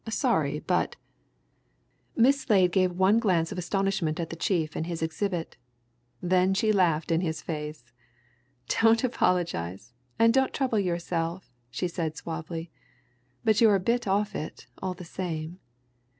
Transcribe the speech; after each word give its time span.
Sorry 0.09 0.57
but" 0.59 0.95
Miss 2.15 2.41
Slade 2.41 2.71
gave 2.71 2.91
one 2.97 3.19
glance 3.19 3.51
of 3.51 3.59
astonishment 3.59 4.19
at 4.19 4.31
the 4.31 4.35
chief 4.35 4.75
and 4.75 4.87
his 4.87 5.03
exhibit; 5.03 5.57
then 6.23 6.55
she 6.55 6.71
laughed 6.71 7.11
in 7.11 7.21
his 7.21 7.43
face. 7.43 7.83
"Don't 8.67 9.03
apologize, 9.03 9.93
and 10.17 10.33
don't 10.33 10.55
trouble 10.55 10.79
yourself!" 10.79 11.53
she 11.69 11.87
said 11.87 12.17
suavely. 12.17 12.71
"But 13.45 13.61
you're 13.61 13.75
a 13.75 13.79
bit 13.79 14.07
off 14.07 14.33
it, 14.35 14.65
all 14.81 14.95
the 14.95 15.05
same. 15.05 15.59